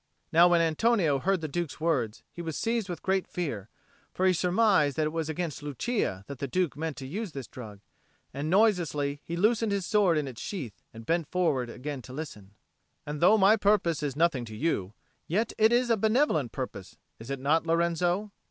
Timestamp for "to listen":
12.01-12.55